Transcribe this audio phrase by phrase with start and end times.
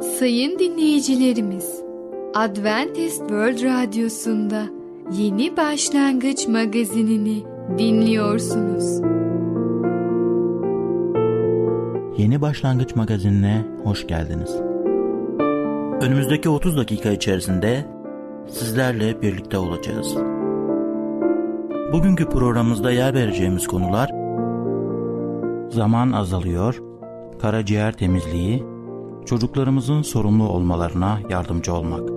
[0.00, 1.82] Sayın dinleyicilerimiz,
[2.34, 4.62] Adventist World Radyosu'nda
[5.12, 7.44] Yeni Başlangıç magazinini
[7.78, 9.00] dinliyorsunuz.
[12.18, 14.56] Yeni Başlangıç magazinine hoş geldiniz.
[16.00, 17.84] Önümüzdeki 30 dakika içerisinde
[18.48, 20.14] sizlerle birlikte olacağız.
[21.92, 24.10] Bugünkü programımızda yer vereceğimiz konular
[25.70, 26.82] zaman azalıyor,
[27.40, 28.77] karaciğer temizliği,
[29.28, 32.10] çocuklarımızın sorumlu olmalarına yardımcı olmak.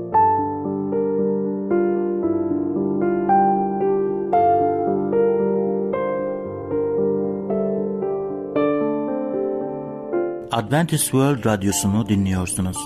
[10.52, 12.78] Adventist World Radyosu'nu dinliyorsunuz.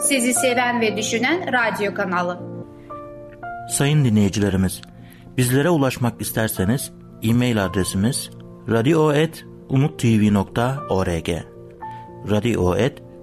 [0.00, 2.40] Sizi seven ve düşünen radyo kanalı.
[3.70, 4.82] Sayın dinleyicilerimiz,
[5.36, 6.92] bizlere ulaşmak isterseniz
[7.22, 8.30] e-mail adresimiz
[8.68, 11.28] radio.umutv.org
[12.30, 13.05] radio.umutv.org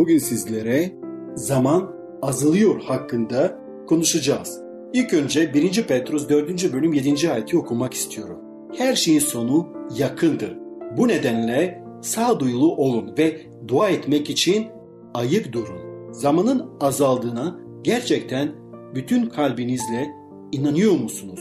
[0.00, 0.92] Bugün sizlere
[1.34, 4.60] zaman azalıyor hakkında konuşacağız.
[4.92, 5.82] İlk önce 1.
[5.86, 6.72] Petrus 4.
[6.72, 7.30] bölüm 7.
[7.30, 8.38] ayeti okumak istiyorum.
[8.76, 10.56] Her şeyin sonu yakındır.
[10.96, 14.66] Bu nedenle sağduyulu olun ve dua etmek için
[15.14, 16.12] ayık durun.
[16.12, 18.52] Zamanın azaldığına gerçekten
[18.94, 20.10] bütün kalbinizle
[20.52, 21.40] inanıyor musunuz?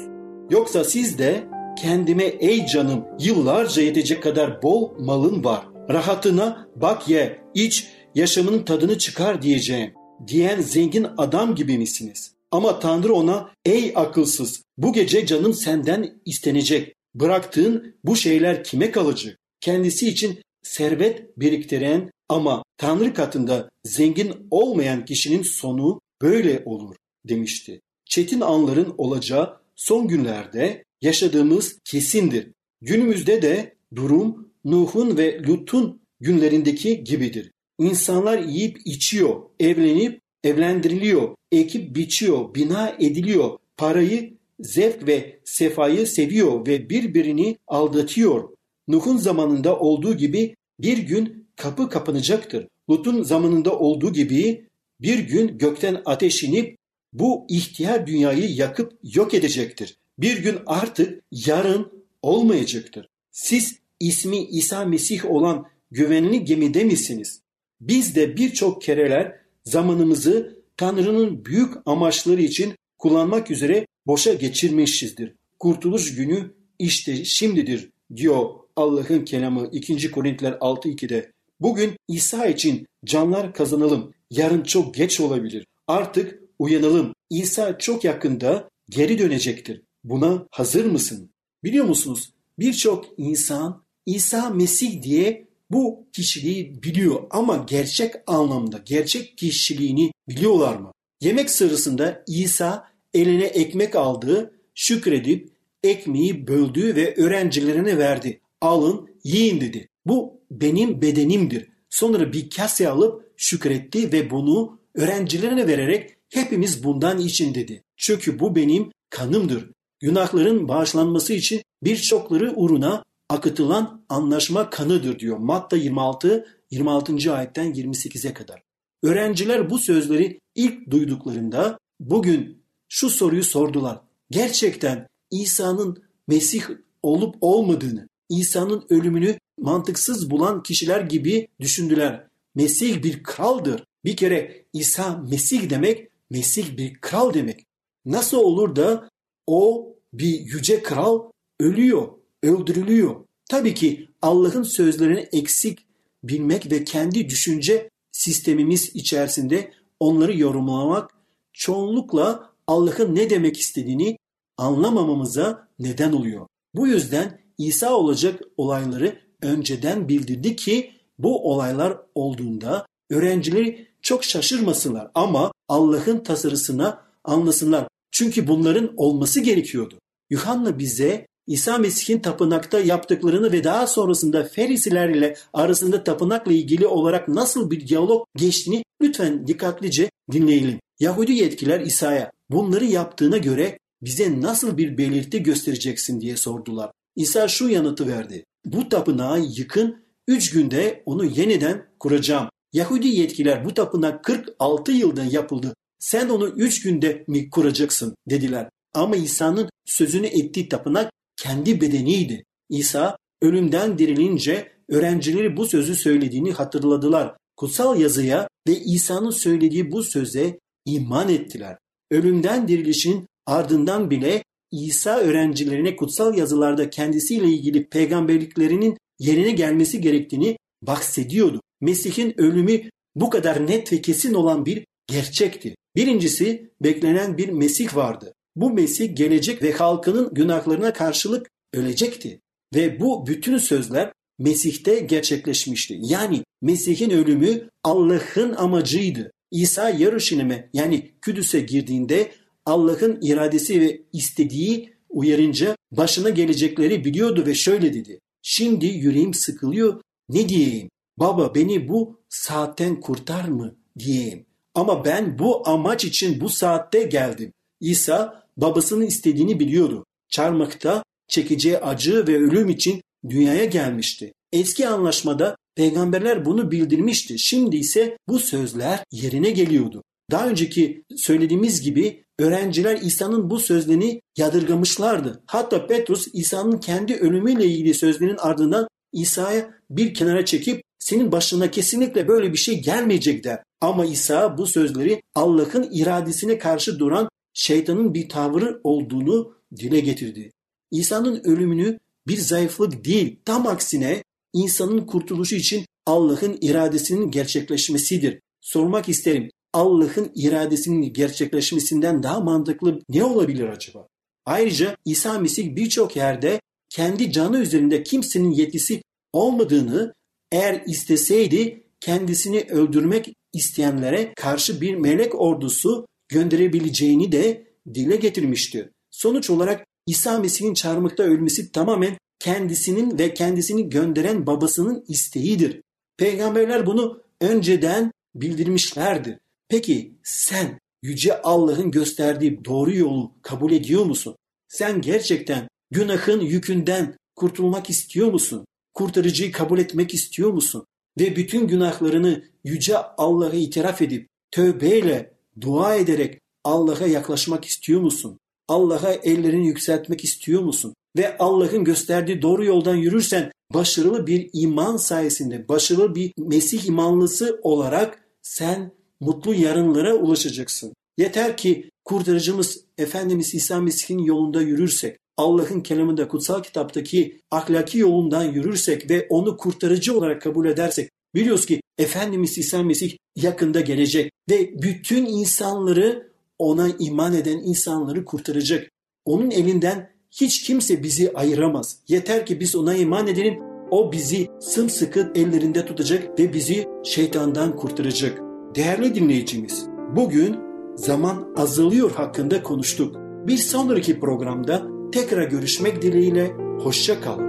[0.50, 1.44] Yoksa siz de
[1.82, 5.70] kendime ey canım yıllarca yetecek kadar bol malın var.
[5.90, 7.88] Rahatına bak ye, iç,
[8.20, 9.94] yaşamının tadını çıkar diyeceğim.
[10.28, 12.34] Diyen zengin adam gibi misiniz?
[12.52, 16.96] Ama Tanrı ona ey akılsız bu gece canın senden istenecek.
[17.16, 19.38] Bıraktığın bu şeyler kime kalacak?
[19.62, 27.82] Kendisi için servet biriktiren ama Tanrı katında zengin olmayan kişinin sonu böyle olur demişti.
[28.06, 32.48] Çetin anların olacağı son günlerde yaşadığımız kesindir.
[32.82, 37.52] Günümüzde de durum Nuh'un ve Lut'un günlerindeki gibidir.
[37.80, 46.90] İnsanlar yiyip içiyor, evlenip evlendiriliyor, ekip biçiyor, bina ediliyor, parayı, zevk ve sefayı seviyor ve
[46.90, 48.50] birbirini aldatıyor.
[48.88, 52.68] Nuh'un zamanında olduğu gibi bir gün kapı kapanacaktır.
[52.90, 54.68] Lut'un zamanında olduğu gibi
[55.02, 56.78] bir gün gökten ateş inip
[57.14, 59.98] bu ihtiyar dünyayı yakıp yok edecektir.
[60.18, 61.92] Bir gün artık yarın
[62.22, 63.10] olmayacaktır.
[63.32, 67.42] Siz ismi İsa Mesih olan güvenli gemide misiniz?
[67.82, 75.34] Biz de birçok kereler zamanımızı Tanrı'nın büyük amaçları için kullanmak üzere boşa geçirmişizdir.
[75.60, 80.12] Kurtuluş günü işte şimdidir diyor Allah'ın kelamı 2.
[80.12, 81.32] Korintiler 6.2'de.
[81.60, 84.14] Bugün İsa için canlar kazanalım.
[84.30, 85.66] Yarın çok geç olabilir.
[85.88, 87.14] Artık uyanalım.
[87.30, 89.82] İsa çok yakında geri dönecektir.
[90.04, 91.32] Buna hazır mısın?
[91.64, 92.34] Biliyor musunuz?
[92.60, 100.92] Birçok insan İsa Mesih diye bu kişiliği biliyor ama gerçek anlamda gerçek kişiliğini biliyorlar mı?
[101.22, 105.50] Yemek sırasında İsa eline ekmek aldı, şükredip
[105.84, 108.42] ekmeği böldü ve öğrencilerine verdi.
[108.62, 109.88] Alın, yiyin dedi.
[110.06, 111.70] Bu benim bedenimdir.
[111.90, 117.84] Sonra bir kase alıp şükretti ve bunu öğrencilerine vererek hepimiz bundan için dedi.
[117.98, 119.70] Çünkü bu benim kanımdır.
[120.00, 125.38] Günahların bağışlanması için birçokları uğruna akıtılan anlaşma kanıdır diyor.
[125.38, 127.34] Matta 26, 26.
[127.34, 128.64] ayetten 28'e kadar.
[129.04, 134.02] Öğrenciler bu sözleri ilk duyduklarında bugün şu soruyu sordular.
[134.32, 136.64] Gerçekten İsa'nın Mesih
[137.04, 142.28] olup olmadığını, İsa'nın ölümünü mantıksız bulan kişiler gibi düşündüler.
[142.56, 143.84] Mesih bir kraldır.
[144.06, 147.66] Bir kere İsa Mesih demek, Mesih bir kral demek.
[148.06, 149.10] Nasıl olur da
[149.48, 152.08] o bir yüce kral ölüyor,
[152.44, 153.16] öldürülüyor.
[153.50, 155.80] Tabii ki Allah'ın sözlerini eksik
[156.24, 161.12] bilmek ve kendi düşünce sistemimiz içerisinde onları yorumlamak
[161.54, 164.18] çoğunlukla Allah'ın ne demek istediğini
[164.58, 166.48] anlamamamıza neden oluyor.
[166.76, 175.52] Bu yüzden İsa olacak olayları önceden bildirdi ki bu olaylar olduğunda öğrencileri çok şaşırmasınlar ama
[175.68, 177.88] Allah'ın tasarısına anlasınlar.
[178.12, 180.00] Çünkü bunların olması gerekiyordu.
[180.30, 187.28] Yuhanna bize İsa Mesih'in tapınakta yaptıklarını ve daha sonrasında Ferisiler ile arasında tapınakla ilgili olarak
[187.28, 190.80] nasıl bir diyalog geçtiğini lütfen dikkatlice dinleyelim.
[191.00, 196.92] Yahudi yetkiler İsa'ya bunları yaptığına göre bize nasıl bir belirti göstereceksin diye sordular.
[197.16, 198.44] İsa şu yanıtı verdi.
[198.66, 202.50] Bu tapınağı yıkın, üç günde onu yeniden kuracağım.
[202.74, 205.74] Yahudi yetkiler bu tapınak 46 yılda yapıldı.
[206.00, 208.70] Sen onu üç günde mi kuracaksın dediler.
[208.94, 212.46] Ama İsa'nın sözünü ettiği tapınak kendi bedeniydi.
[212.70, 217.38] İsa ölümden dirilince öğrencileri bu sözü söylediğini hatırladılar.
[217.58, 221.78] Kutsal yazıya ve İsa'nın söylediği bu söze iman ettiler.
[222.12, 231.62] Ölümden dirilişin ardından bile İsa öğrencilerine kutsal yazılarda kendisiyle ilgili peygamberliklerinin yerine gelmesi gerektiğini bahsediyordu.
[231.82, 232.82] Mesih'in ölümü
[233.16, 235.76] bu kadar net ve kesin olan bir gerçekti.
[235.96, 238.34] Birincisi beklenen bir Mesih vardı.
[238.60, 242.42] Bu Mesih gelecek ve halkının günahlarına karşılık ölecekti.
[242.76, 246.00] Ve bu bütün sözler Mesih'te gerçekleşmişti.
[246.02, 249.32] Yani Mesih'in ölümü Allah'ın amacıydı.
[249.52, 252.32] İsa Yarışilim'e yani Küdüs'e girdiğinde
[252.66, 258.20] Allah'ın iradesi ve istediği uyarınca başına gelecekleri biliyordu ve şöyle dedi.
[258.42, 260.90] Şimdi yüreğim sıkılıyor ne diyeyim?
[261.18, 264.46] Baba beni bu saatten kurtar mı diyeyim.
[264.76, 267.54] Ama ben bu amaç için bu saatte geldim.
[267.80, 270.06] İsa babasının istediğini biliyordu.
[270.30, 274.34] Çarmıkta çekeceği acı ve ölüm için dünyaya gelmişti.
[274.52, 277.40] Eski anlaşmada peygamberler bunu bildirmişti.
[277.40, 280.04] Şimdi ise bu sözler yerine geliyordu.
[280.32, 285.44] Daha önceki söylediğimiz gibi öğrenciler İsa'nın bu sözlerini yadırgamışlardı.
[285.46, 292.28] Hatta Petrus İsa'nın kendi ölümüyle ilgili sözlerinin ardından İsa'ya bir kenara çekip senin başına kesinlikle
[292.28, 293.60] böyle bir şey gelmeyecek der.
[293.82, 297.30] Ama İsa bu sözleri Allah'ın iradesine karşı duran
[297.60, 300.52] şeytanın bir tavrı olduğunu dile getirdi.
[300.92, 304.24] İsa'nın ölümünü bir zayıflık değil, tam aksine
[304.54, 308.40] insanın kurtuluşu için Allah'ın iradesinin gerçekleşmesidir.
[308.62, 314.08] Sormak isterim, Allah'ın iradesinin gerçekleşmesinden daha mantıklı ne olabilir acaba?
[314.46, 319.04] Ayrıca İsa Mesih birçok yerde kendi canı üzerinde kimsenin yetkisi
[319.34, 320.14] olmadığını
[320.52, 328.90] eğer isteseydi kendisini öldürmek isteyenlere karşı bir melek ordusu gönderebileceğini de dile getirmişti.
[329.12, 335.82] Sonuç olarak İsa Mesih'in çarmıkta ölmesi tamamen kendisinin ve kendisini gönderen babasının isteğidir.
[336.18, 339.38] Peygamberler bunu önceden bildirmişlerdir.
[339.70, 344.36] Peki sen yüce Allah'ın gösterdiği doğru yolu kabul ediyor musun?
[344.68, 348.66] Sen gerçekten günahın yükünden kurtulmak istiyor musun?
[348.94, 350.86] Kurtarıcıyı kabul etmek istiyor musun?
[351.20, 358.40] Ve bütün günahlarını yüce Allah'a itiraf edip tövbeyle, dua ederek Allah'a yaklaşmak istiyor musun?
[358.68, 360.94] Allah'a ellerini yükseltmek istiyor musun?
[361.18, 368.24] Ve Allah'ın gösterdiği doğru yoldan yürürsen başarılı bir iman sayesinde, başarılı bir Mesih imanlısı olarak
[368.42, 370.94] sen mutlu yarınlara ulaşacaksın.
[371.18, 379.10] Yeter ki kurtarıcımız Efendimiz İsa Mesih'in yolunda yürürsek, Allah'ın kelamında kutsal kitaptaki ahlaki yolundan yürürsek
[379.10, 385.26] ve onu kurtarıcı olarak kabul edersek biliyoruz ki Efendimiz İsa Mesih yakında gelecek ve bütün
[385.26, 386.30] insanları
[386.60, 388.90] ona iman eden insanları kurtaracak.
[389.26, 392.00] Onun elinden hiç kimse bizi ayıramaz.
[392.08, 393.60] Yeter ki biz ona iman edelim.
[393.92, 398.40] O bizi sımsıkı ellerinde tutacak ve bizi şeytandan kurtaracak.
[398.76, 399.86] Değerli dinleyicimiz,
[400.16, 400.58] bugün
[400.96, 403.16] zaman azalıyor hakkında konuştuk.
[403.48, 407.49] Bir sonraki programda tekrar görüşmek dileğiyle hoşça kalın.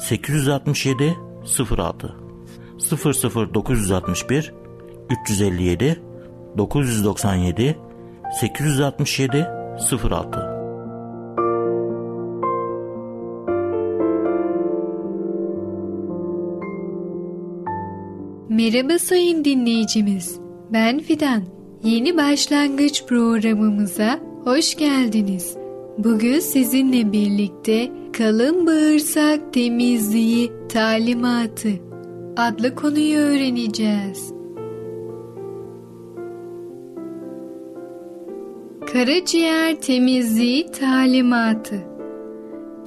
[0.00, 1.16] 867
[1.70, 2.14] 06
[3.54, 4.52] 00961
[5.10, 6.02] 357
[6.58, 7.76] 997
[8.40, 9.46] 867
[10.10, 10.60] 06
[18.48, 20.40] Merhaba sayın dinleyicimiz.
[20.72, 21.42] Ben Fidan.
[21.84, 25.56] Yeni başlangıç programımıza hoş geldiniz.
[25.98, 31.68] Bugün sizinle birlikte kalın bağırsak temizliği talimatı
[32.36, 34.32] adlı konuyu öğreneceğiz.
[38.92, 41.76] Karaciğer temizliği talimatı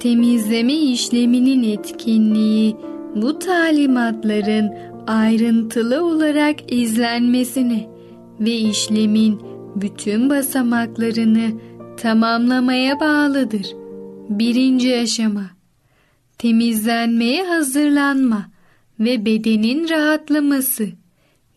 [0.00, 2.76] Temizleme işleminin etkinliği
[3.14, 4.70] bu talimatların
[5.06, 7.90] ayrıntılı olarak izlenmesine
[8.40, 9.40] ve işlemin
[9.76, 11.50] bütün basamaklarını
[11.96, 13.83] tamamlamaya bağlıdır.
[14.28, 15.50] Birinci aşama
[16.38, 18.50] Temizlenmeye hazırlanma
[19.00, 20.88] ve bedenin rahatlaması.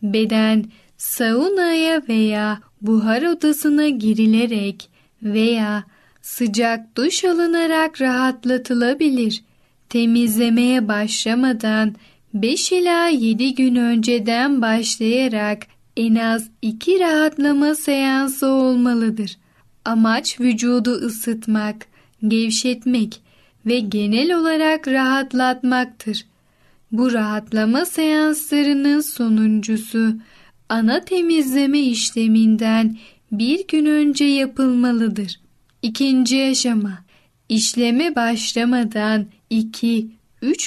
[0.04, 0.66] Beden
[0.98, 4.90] saunaya veya buhar odasına girilerek
[5.24, 5.84] veya
[6.22, 9.44] sıcak duş alınarak rahatlatılabilir.
[9.90, 11.96] Temizlemeye başlamadan
[12.34, 15.64] 5 ila 7 gün önceden başlayarak
[15.98, 19.38] en az 2 rahatlama seansı olmalıdır.
[19.86, 21.88] Amaç vücudu ısıtmak,
[22.28, 23.22] gevşetmek
[23.66, 26.26] ve genel olarak rahatlatmaktır.
[26.92, 30.16] Bu rahatlama seanslarının sonuncusu
[30.70, 32.98] ana temizleme işleminden
[33.32, 35.40] bir gün önce yapılmalıdır.
[35.82, 37.04] İkinci aşama
[37.50, 40.06] işleme başlamadan 2-3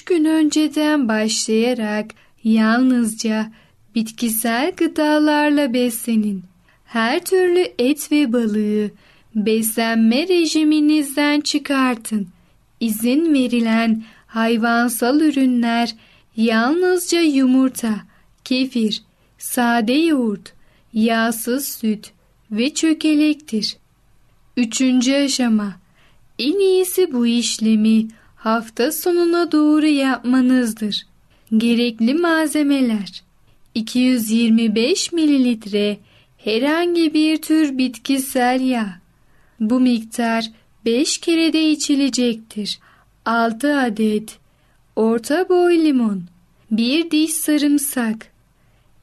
[0.07, 2.11] gün önceden başlayarak
[2.45, 3.53] yalnızca
[3.95, 6.43] bitkisel gıdalarla beslenin.
[6.85, 8.91] Her türlü et ve balığı
[9.35, 12.29] beslenme rejiminizden çıkartın.
[12.81, 15.95] İzin verilen hayvansal ürünler
[16.37, 17.95] yalnızca yumurta,
[18.45, 19.03] kefir,
[19.39, 20.53] sade yoğurt,
[20.93, 22.13] yağsız süt
[22.51, 23.77] ve çökelektir.
[24.57, 25.81] Üçüncü aşama.
[26.39, 31.07] En iyisi bu işlemi hafta sonuna doğru yapmanızdır.
[31.57, 33.23] Gerekli malzemeler
[33.75, 35.99] 225 mililitre
[36.39, 39.01] herhangi bir tür bitkisel yağ.
[39.61, 40.51] Bu miktar
[40.85, 42.79] 5 kere de içilecektir.
[43.25, 44.39] 6 adet
[44.97, 46.23] orta boy limon,
[46.71, 48.27] 1 diş sarımsak,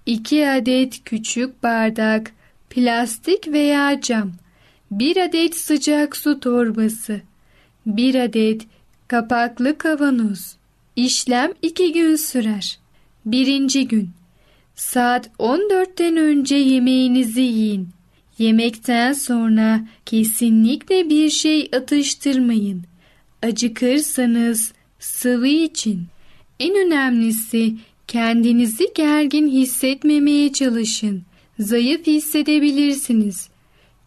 [0.05, 2.31] 2 adet küçük bardak
[2.69, 4.31] plastik veya cam,
[4.91, 7.21] 1 adet sıcak su torbası,
[7.85, 8.61] 1 adet
[9.07, 10.57] kapaklı kavanoz.
[10.95, 12.79] İşlem 2 gün sürer.
[13.25, 14.09] Birinci gün
[14.75, 17.89] Saat 14'ten önce yemeğinizi yiyin.
[18.37, 22.83] Yemekten sonra kesinlikle bir şey atıştırmayın.
[23.43, 26.03] Acıkırsanız sıvı için.
[26.59, 27.75] En önemlisi
[28.07, 31.21] kendinizi gergin hissetmemeye çalışın.
[31.59, 33.49] Zayıf hissedebilirsiniz.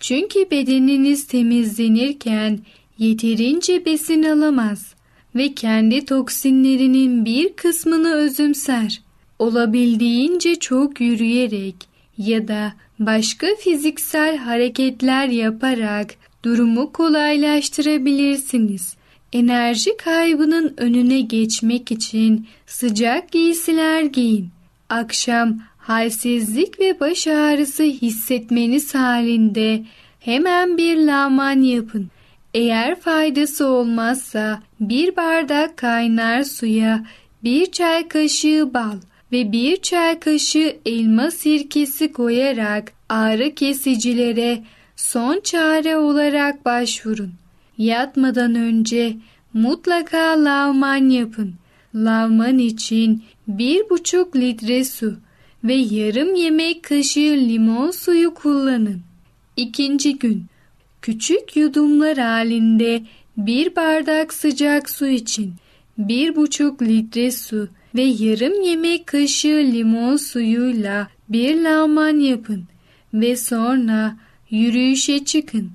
[0.01, 2.59] Çünkü bedeniniz temizlenirken
[2.99, 4.95] yeterince besin alamaz
[5.35, 9.03] ve kendi toksinlerinin bir kısmını özümser.
[9.39, 11.75] Olabildiğince çok yürüyerek
[12.19, 16.15] ya da başka fiziksel hareketler yaparak
[16.45, 18.95] durumu kolaylaştırabilirsiniz.
[19.33, 24.49] Enerji kaybının önüne geçmek için sıcak giysiler giyin.
[24.89, 29.85] Akşam halsizlik ve baş ağrısı hissetmeniz halinde
[30.21, 32.09] hemen bir laman yapın.
[32.55, 37.05] Eğer faydası olmazsa bir bardak kaynar suya
[37.45, 38.97] bir çay kaşığı bal
[39.33, 44.63] ve bir çay kaşığı elma sirkesi koyarak ağrı kesicilere
[44.97, 47.33] son çare olarak başvurun.
[47.79, 49.17] Yatmadan önce
[49.53, 51.55] mutlaka lavman yapın.
[51.95, 55.17] Lavman için bir buçuk litre su
[55.65, 59.01] ve yarım yemek kaşığı limon suyu kullanın.
[59.57, 60.47] İkinci gün
[61.03, 63.03] küçük yudumlar halinde
[63.37, 65.55] bir bardak sıcak su için
[65.99, 72.65] bir buçuk litre su ve yarım yemek kaşığı limon suyuyla bir lağman yapın
[73.15, 74.17] ve sonra
[74.51, 75.71] yürüyüşe çıkın.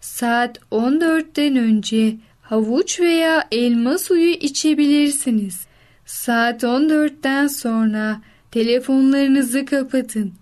[0.00, 5.66] Saat 14'ten önce havuç veya elma suyu içebilirsiniz.
[6.06, 8.20] Saat 14'ten sonra
[8.50, 10.32] telefonlarınızı kapatın.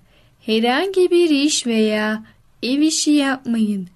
[0.40, 2.24] Herhangi bir iş veya
[2.62, 3.88] ev işi yapmayın.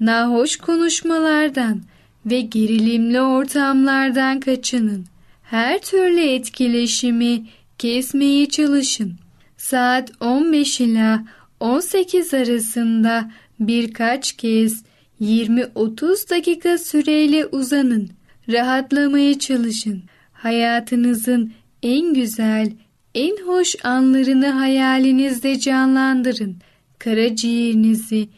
[0.00, 1.82] Nahoş konuşmalardan
[2.26, 5.06] ve gerilimli ortamlardan kaçının.
[5.50, 7.44] Her türlü etkileşimi
[7.78, 9.14] kesmeye çalışın.
[9.56, 11.24] Saat 15 ila
[11.60, 13.30] 18 arasında
[13.60, 14.82] birkaç kez
[15.20, 18.10] 20-30 dakika süreyle uzanın.
[18.48, 20.02] Rahatlamaya çalışın.
[20.32, 21.52] Hayatınızın
[21.82, 22.72] en güzel,
[23.14, 26.56] en hoş anlarını hayalinizde canlandırın.
[26.98, 28.28] Karaciğerinizi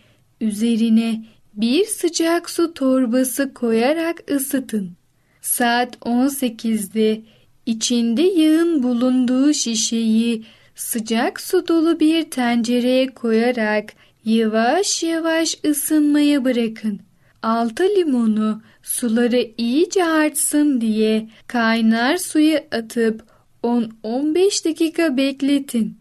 [0.41, 5.02] üzerine bir sıcak su torbası koyarak ısıtın.
[5.43, 7.23] Saat 18'de
[7.67, 10.45] içinde yağın bulunduğu şişeyi
[10.75, 13.93] sıcak su dolu bir tencereye koyarak
[14.25, 17.01] yavaş yavaş ısınmaya bırakın.
[17.43, 23.25] Altı limonu suları iyice artsın diye kaynar suya atıp
[23.63, 25.99] 10-15 dakika bekletin.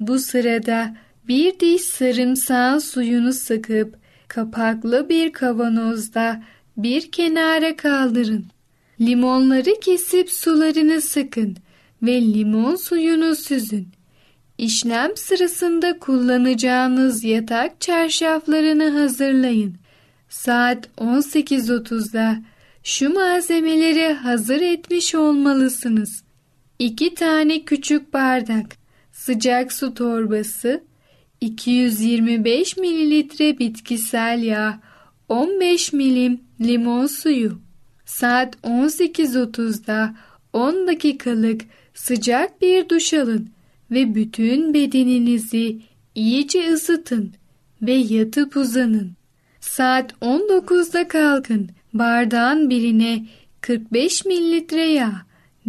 [0.00, 0.96] Bu sırada
[1.28, 3.96] bir diş sarımsağın suyunu sıkıp
[4.28, 6.42] kapaklı bir kavanozda
[6.76, 8.55] bir kenara kaldırın.
[9.00, 11.56] Limonları kesip sularını sıkın
[12.02, 13.88] ve limon suyunu süzün.
[14.58, 19.76] İşlem sırasında kullanacağınız yatak çarşaflarını hazırlayın.
[20.28, 22.38] Saat 18.30'da
[22.84, 26.22] şu malzemeleri hazır etmiş olmalısınız.
[26.78, 28.76] 2 tane küçük bardak,
[29.12, 30.84] sıcak su torbası,
[31.40, 34.80] 225 mililitre bitkisel yağ,
[35.28, 37.65] 15 milim limon suyu.
[38.06, 40.14] Saat 18.30'da
[40.52, 41.60] 10 dakikalık
[41.94, 43.50] sıcak bir duş alın
[43.90, 45.78] ve bütün bedeninizi
[46.14, 47.32] iyice ısıtın
[47.82, 49.12] ve yatıp uzanın.
[49.60, 51.68] Saat 19'da kalkın.
[51.94, 53.26] Bardağın birine
[53.60, 55.12] 45 mililitre yağ,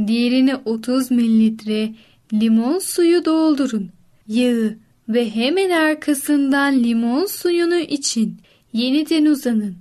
[0.08, 1.94] diğerine 30 mililitre
[2.34, 3.90] limon suyu doldurun.
[4.28, 4.76] Yağı
[5.10, 8.38] ve hemen arkasından limon suyunu için
[8.74, 9.76] yeniden uzanın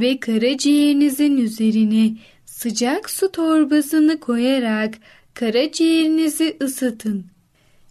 [0.00, 4.98] ve karaciğerinizin üzerine sıcak su torbasını koyarak
[5.34, 7.26] karaciğerinizi ısıtın.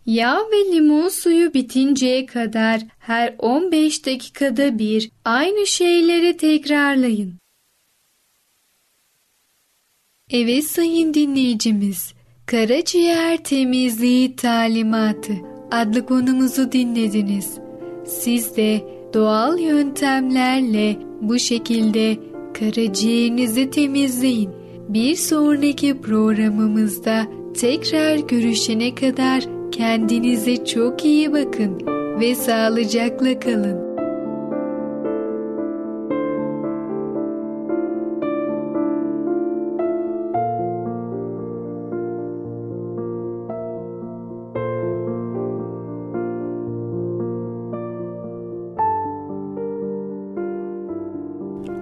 [0.05, 7.33] Yağ ve limon suyu bitinceye kadar her 15 dakikada bir aynı şeyleri tekrarlayın.
[10.31, 12.13] Evet sayın dinleyicimiz,
[12.45, 15.33] karaciğer temizliği talimatı
[15.71, 17.57] adlı konumuzu dinlediniz.
[18.05, 22.17] Siz de doğal yöntemlerle bu şekilde
[22.53, 24.49] karaciğerinizi temizleyin.
[24.89, 27.27] Bir sonraki programımızda
[27.59, 31.81] tekrar görüşene kadar kendinize çok iyi bakın
[32.19, 33.88] ve sağlıcakla kalın.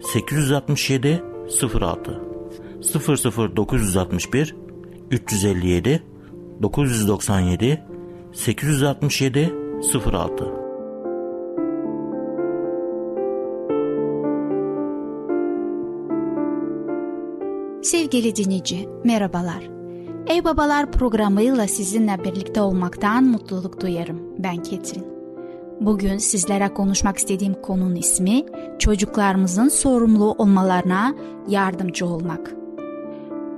[0.00, 2.28] 867 06
[3.56, 4.54] 00961
[5.10, 6.02] 357
[6.60, 7.78] 997
[8.32, 10.68] 867 06
[17.82, 19.68] Sevgili dinleyici, merhabalar.
[20.26, 24.20] Ey Babalar programıyla sizinle birlikte olmaktan mutluluk duyarım.
[24.38, 25.17] Ben Ketrin.
[25.80, 28.44] Bugün sizlere konuşmak istediğim konunun ismi
[28.78, 31.14] çocuklarımızın sorumlu olmalarına
[31.48, 32.54] yardımcı olmak.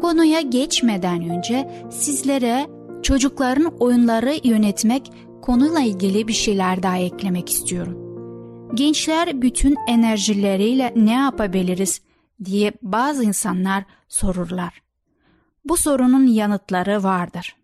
[0.01, 2.67] Konuya geçmeden önce sizlere
[3.03, 7.97] çocukların oyunları yönetmek konuyla ilgili bir şeyler daha eklemek istiyorum.
[8.75, 12.01] Gençler bütün enerjileriyle ne yapabiliriz
[12.45, 14.83] diye bazı insanlar sorurlar.
[15.65, 17.60] Bu sorunun yanıtları vardır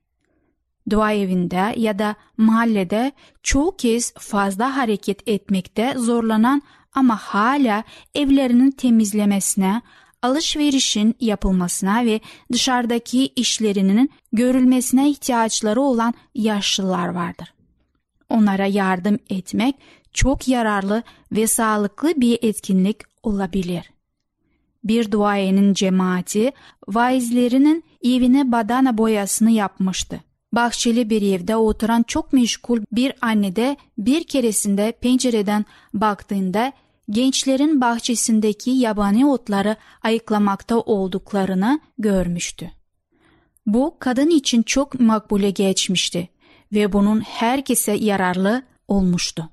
[0.91, 6.63] dua evinde ya da mahallede çoğu kez fazla hareket etmekte zorlanan
[6.95, 9.83] ama hala evlerinin temizlemesine,
[10.23, 12.21] alışverişin yapılmasına ve
[12.53, 17.55] dışarıdaki işlerinin görülmesine ihtiyaçları olan yaşlılar vardır.
[18.29, 19.77] Onlara yardım etmek
[20.13, 23.91] çok yararlı ve sağlıklı bir etkinlik olabilir.
[24.85, 26.53] Bir duayenin cemaati
[26.89, 30.21] vaizlerinin evine badana boyasını yapmıştı.
[30.57, 35.65] Bahçeli bir evde oturan çok meşgul bir anne de bir keresinde pencereden
[35.95, 36.73] baktığında
[37.11, 42.71] gençlerin bahçesindeki yabani otları ayıklamakta olduklarını görmüştü.
[43.67, 46.29] Bu kadın için çok makbule geçmişti
[46.73, 49.51] ve bunun herkese yararlı olmuştu.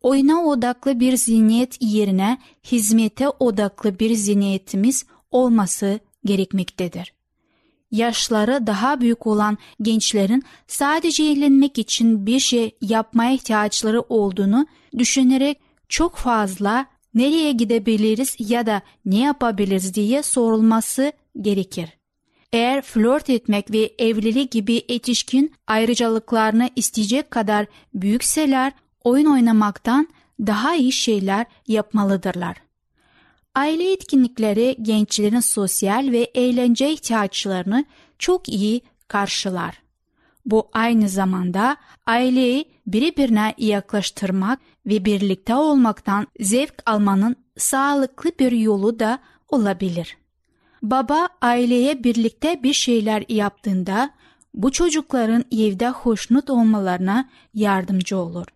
[0.00, 7.15] Oyuna odaklı bir zihniyet yerine hizmete odaklı bir zihniyetimiz olması gerekmektedir
[7.90, 14.66] yaşları daha büyük olan gençlerin sadece eğlenmek için bir şey yapmaya ihtiyaçları olduğunu
[14.98, 21.88] düşünerek çok fazla nereye gidebiliriz ya da ne yapabiliriz diye sorulması gerekir.
[22.52, 28.72] Eğer flört etmek ve evlilik gibi yetişkin ayrıcalıklarını isteyecek kadar büyükseler
[29.04, 30.08] oyun oynamaktan
[30.40, 32.65] daha iyi şeyler yapmalıdırlar.
[33.56, 37.84] Aile etkinlikleri gençlerin sosyal ve eğlence ihtiyaçlarını
[38.18, 39.82] çok iyi karşılar.
[40.46, 49.18] Bu aynı zamanda aileyi birbirine yaklaştırmak ve birlikte olmaktan zevk almanın sağlıklı bir yolu da
[49.48, 50.16] olabilir.
[50.82, 54.10] Baba aileye birlikte bir şeyler yaptığında
[54.54, 58.46] bu çocukların evde hoşnut olmalarına yardımcı olur.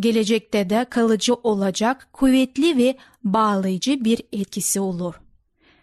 [0.00, 5.14] Gelecekte de kalıcı olacak kuvvetli ve bağlayıcı bir etkisi olur.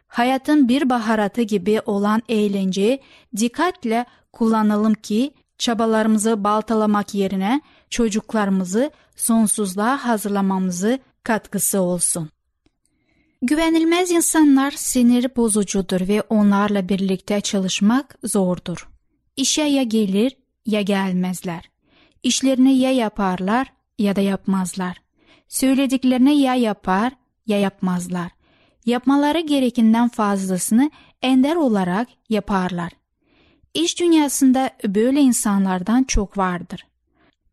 [0.07, 3.01] Hayatın bir baharatı gibi olan eğlenceyi
[3.37, 12.29] dikkatle kullanalım ki çabalarımızı baltalamak yerine çocuklarımızı sonsuzluğa hazırlamamızı katkısı olsun.
[13.41, 18.89] Güvenilmez insanlar sinir bozucudur ve onlarla birlikte çalışmak zordur.
[19.37, 21.69] İşe ya gelir ya gelmezler.
[22.23, 25.01] İşlerini ya yaparlar ya da yapmazlar.
[25.47, 27.13] Söylediklerini ya yapar
[27.47, 28.31] ya yapmazlar.
[28.85, 32.91] Yapmaları gerekenden fazlasını ender olarak yaparlar.
[33.73, 36.85] İş dünyasında böyle insanlardan çok vardır.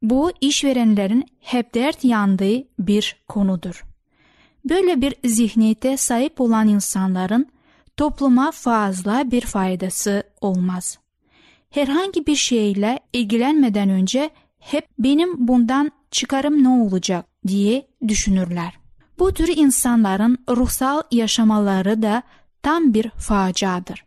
[0.03, 3.85] Bu işverenlerin hep dert yandığı bir konudur.
[4.64, 7.46] Böyle bir zihniyete sahip olan insanların
[7.96, 10.98] topluma fazla bir faydası olmaz.
[11.70, 18.78] Herhangi bir şeyle ilgilenmeden önce hep benim bundan çıkarım ne olacak diye düşünürler.
[19.18, 22.22] Bu tür insanların ruhsal yaşamaları da
[22.62, 24.04] tam bir faciadır.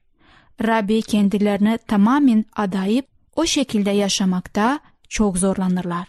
[0.64, 6.08] Rabbi kendilerini tamamen adayıp o şekilde yaşamakta çok zorlanırlar.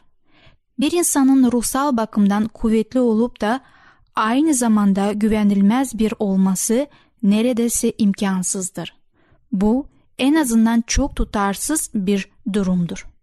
[0.78, 3.60] Bir insanın ruhsal bakımdan kuvvetli olup da
[4.14, 6.86] aynı zamanda güvenilmez bir olması
[7.22, 8.94] neredeyse imkansızdır.
[9.52, 9.86] Bu
[10.18, 13.13] en azından çok tutarsız bir durumdur.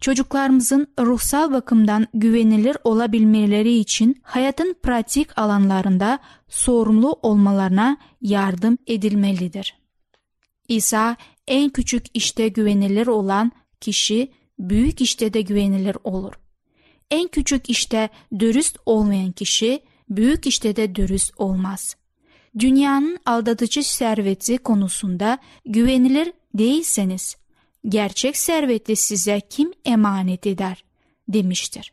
[0.00, 9.78] Çocuklarımızın ruhsal bakımdan güvenilir olabilmeleri için hayatın pratik alanlarında sorumlu olmalarına yardım edilmelidir.
[10.68, 11.16] İsa
[11.48, 16.34] en küçük işte güvenilir olan kişi büyük işte de güvenilir olur.
[17.10, 18.08] En küçük işte
[18.38, 19.80] dürüst olmayan kişi
[20.10, 21.96] büyük işte de dürüst olmaz.
[22.58, 27.36] Dünyanın aldatıcı serveti konusunda güvenilir değilseniz
[27.88, 30.84] gerçek serveti size kim emanet eder
[31.28, 31.92] demiştir.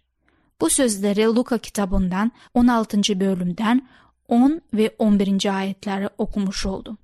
[0.61, 3.19] Bu sözleri Luka kitabından 16.
[3.19, 3.87] bölümden
[4.27, 5.57] 10 ve 11.
[5.57, 6.97] ayetleri okumuş oldum.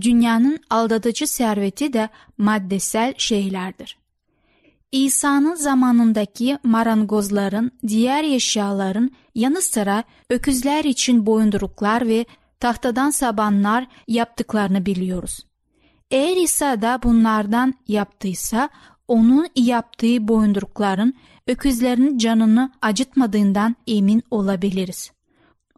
[0.00, 3.98] Dünyanın aldatıcı serveti de maddesel şeylerdir.
[4.92, 12.24] İsa'nın zamanındaki marangozların diğer eşyaların yanı sıra öküzler için boyunduruklar ve
[12.60, 15.49] tahtadan sabanlar yaptıklarını biliyoruz.
[16.10, 18.68] Eğer İsa da bunlardan yaptıysa
[19.08, 21.14] onun yaptığı boyundurukların
[21.46, 25.12] öküzlerin canını acıtmadığından emin olabiliriz.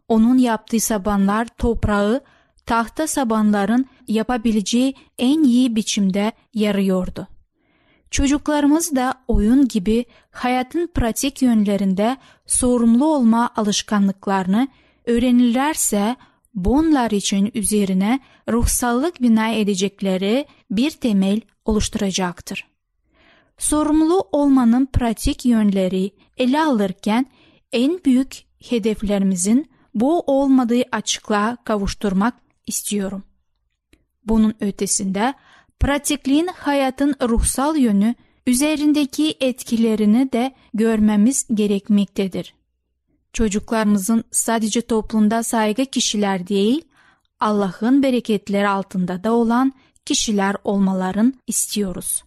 [0.07, 2.21] Onun yaptığı sabanlar toprağı
[2.65, 7.27] tahta sabanların yapabileceği en iyi biçimde yarıyordu.
[8.11, 14.67] Çocuklarımız da oyun gibi hayatın pratik yönlerinde sorumlu olma alışkanlıklarını
[15.05, 16.15] öğrenirlerse
[16.53, 22.67] bunlar için üzerine ruhsallık bina edecekleri bir temel oluşturacaktır.
[23.57, 27.25] Sorumlu olmanın pratik yönleri ele alırken
[27.71, 32.33] en büyük hedeflerimizin bu olmadığı açıklığa kavuşturmak
[32.67, 33.23] istiyorum.
[34.25, 35.33] Bunun ötesinde
[35.79, 38.15] pratikliğin hayatın ruhsal yönü
[38.47, 42.53] üzerindeki etkilerini de görmemiz gerekmektedir.
[43.33, 46.85] Çocuklarımızın sadece toplumda saygı kişiler değil,
[47.39, 49.73] Allah'ın bereketleri altında da olan
[50.05, 52.23] kişiler olmaların istiyoruz.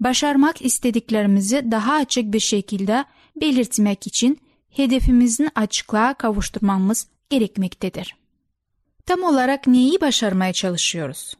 [0.00, 3.04] Başarmak istediklerimizi daha açık bir şekilde
[3.40, 8.16] belirtmek için hedefimizin açıklığa kavuşturmamız gerekmektedir.
[9.06, 11.34] Tam olarak neyi başarmaya çalışıyoruz?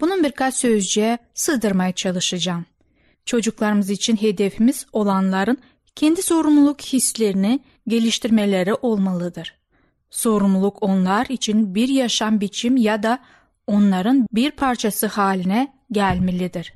[0.00, 2.66] Bunun birkaç sözcüğe sığdırmaya çalışacağım.
[3.24, 5.58] Çocuklarımız için hedefimiz olanların
[5.96, 9.54] kendi sorumluluk hislerini geliştirmeleri olmalıdır.
[10.10, 13.18] Sorumluluk onlar için bir yaşam biçim ya da
[13.66, 16.74] onların bir parçası haline gelmelidir.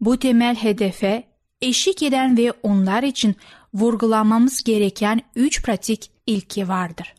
[0.00, 1.24] Bu temel hedefe
[1.60, 3.36] eşlik eden ve onlar için
[3.74, 7.14] vurgulamamız gereken üç pratik ilki vardır.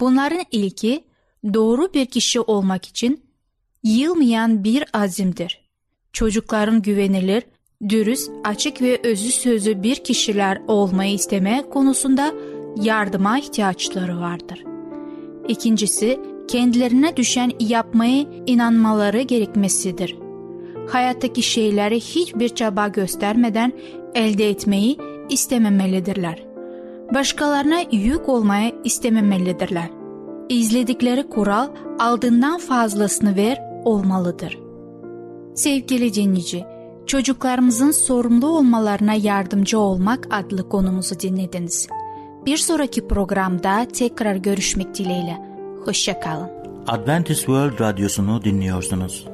[0.00, 1.04] Bunların ilki
[1.54, 3.24] doğru bir kişi olmak için
[3.82, 5.60] yılmayan bir azimdir.
[6.12, 7.42] Çocukların güvenilir,
[7.88, 12.32] dürüst, açık ve özü sözü bir kişiler olmayı isteme konusunda
[12.82, 14.64] yardıma ihtiyaçları vardır.
[15.48, 20.16] İkincisi, kendilerine düşen yapmayı inanmaları gerekmesidir.
[20.90, 23.72] Hayattaki şeyleri hiçbir çaba göstermeden
[24.14, 24.96] elde etmeyi
[25.28, 26.44] istememelidirler.
[27.14, 29.90] Başkalarına yük olmaya istememelidirler.
[30.48, 34.58] İzledikleri kural aldığından fazlasını ver olmalıdır.
[35.54, 36.64] Sevgili dinleyici,
[37.10, 41.88] Çocuklarımızın sorumlu olmalarına yardımcı olmak adlı konumuzu dinlediniz.
[42.46, 45.38] Bir sonraki programda tekrar görüşmek dileğiyle.
[45.84, 46.50] Hoşçakalın.
[46.86, 49.26] Adventist World Radyosu'nu dinliyorsunuz.